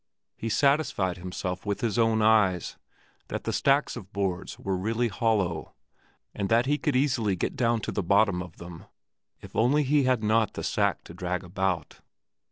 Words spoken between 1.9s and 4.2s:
own eyes that the stacks of